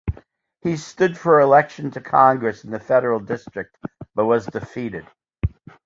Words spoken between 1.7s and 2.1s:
to